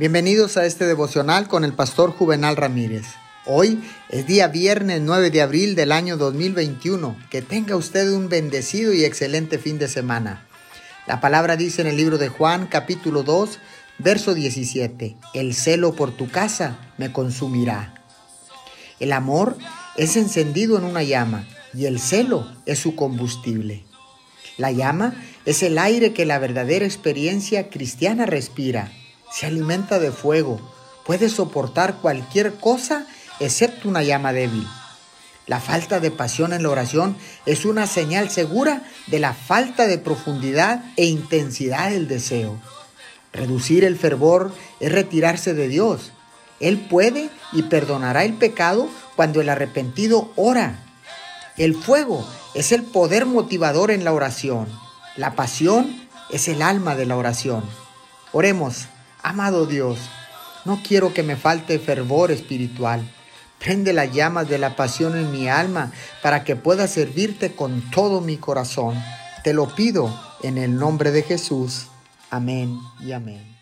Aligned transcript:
Bienvenidos 0.00 0.56
a 0.56 0.64
este 0.64 0.86
devocional 0.86 1.46
con 1.46 1.62
el 1.62 1.74
pastor 1.74 2.12
Juvenal 2.12 2.56
Ramírez. 2.56 3.04
Hoy 3.44 3.84
es 4.08 4.26
día 4.26 4.48
viernes 4.48 5.02
9 5.02 5.30
de 5.30 5.42
abril 5.42 5.74
del 5.74 5.92
año 5.92 6.16
2021. 6.16 7.18
Que 7.28 7.42
tenga 7.42 7.76
usted 7.76 8.10
un 8.10 8.30
bendecido 8.30 8.94
y 8.94 9.04
excelente 9.04 9.58
fin 9.58 9.78
de 9.78 9.88
semana. 9.88 10.48
La 11.06 11.20
palabra 11.20 11.58
dice 11.58 11.82
en 11.82 11.86
el 11.86 11.98
libro 11.98 12.16
de 12.16 12.30
Juan 12.30 12.66
capítulo 12.66 13.24
2, 13.24 13.58
verso 13.98 14.32
17, 14.32 15.18
El 15.34 15.54
celo 15.54 15.94
por 15.94 16.16
tu 16.16 16.30
casa 16.30 16.78
me 16.96 17.12
consumirá. 17.12 18.02
El 19.00 19.12
amor 19.12 19.58
es 19.98 20.16
encendido 20.16 20.78
en 20.78 20.84
una 20.84 21.02
llama 21.02 21.46
y 21.74 21.84
el 21.84 22.00
celo 22.00 22.50
es 22.64 22.78
su 22.78 22.96
combustible. 22.96 23.84
La 24.56 24.72
llama 24.72 25.12
es 25.44 25.62
el 25.62 25.76
aire 25.76 26.14
que 26.14 26.24
la 26.24 26.38
verdadera 26.38 26.86
experiencia 26.86 27.68
cristiana 27.68 28.24
respira 28.24 28.90
se 29.32 29.46
alimenta 29.46 29.98
de 29.98 30.12
fuego, 30.12 30.60
puede 31.04 31.28
soportar 31.28 31.96
cualquier 31.96 32.54
cosa 32.54 33.06
excepto 33.40 33.88
una 33.88 34.02
llama 34.02 34.32
débil. 34.32 34.66
La 35.46 35.58
falta 35.58 35.98
de 35.98 36.10
pasión 36.10 36.52
en 36.52 36.62
la 36.62 36.68
oración 36.68 37.16
es 37.46 37.64
una 37.64 37.86
señal 37.86 38.30
segura 38.30 38.84
de 39.08 39.18
la 39.18 39.34
falta 39.34 39.88
de 39.88 39.98
profundidad 39.98 40.84
e 40.96 41.06
intensidad 41.06 41.90
del 41.90 42.06
deseo. 42.06 42.60
Reducir 43.32 43.84
el 43.84 43.96
fervor 43.96 44.52
es 44.78 44.92
retirarse 44.92 45.54
de 45.54 45.68
Dios. 45.68 46.12
Él 46.60 46.78
puede 46.78 47.30
y 47.52 47.62
perdonará 47.62 48.24
el 48.24 48.34
pecado 48.34 48.88
cuando 49.16 49.40
el 49.40 49.48
arrepentido 49.48 50.30
ora. 50.36 50.84
El 51.56 51.74
fuego 51.74 52.24
es 52.54 52.70
el 52.70 52.82
poder 52.84 53.26
motivador 53.26 53.90
en 53.90 54.04
la 54.04 54.12
oración. 54.12 54.68
La 55.16 55.34
pasión 55.34 56.08
es 56.30 56.48
el 56.48 56.62
alma 56.62 56.94
de 56.94 57.06
la 57.06 57.16
oración. 57.16 57.64
Oremos. 58.32 58.86
Amado 59.22 59.66
Dios, 59.66 59.98
no 60.64 60.80
quiero 60.86 61.12
que 61.12 61.22
me 61.22 61.36
falte 61.36 61.78
fervor 61.78 62.30
espiritual. 62.30 63.02
Prende 63.58 63.92
las 63.92 64.12
llamas 64.12 64.48
de 64.48 64.58
la 64.58 64.74
pasión 64.76 65.16
en 65.16 65.30
mi 65.30 65.48
alma 65.48 65.92
para 66.22 66.44
que 66.44 66.56
pueda 66.56 66.88
servirte 66.88 67.54
con 67.54 67.90
todo 67.90 68.20
mi 68.22 68.38
corazón. 68.38 68.96
Te 69.44 69.52
lo 69.52 69.74
pido 69.74 70.14
en 70.42 70.56
el 70.56 70.76
nombre 70.76 71.10
de 71.10 71.22
Jesús. 71.22 71.88
Amén 72.30 72.78
y 73.00 73.12
amén. 73.12 73.59